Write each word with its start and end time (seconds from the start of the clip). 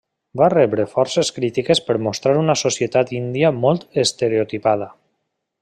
Va 0.41 0.45
rebre 0.53 0.85
forces 0.93 1.31
crítiques 1.35 1.83
per 1.89 1.97
mostrar 2.07 2.35
una 2.45 2.57
societat 2.63 3.15
índia 3.21 3.55
molt 3.67 3.89
estereotipada. 4.07 4.93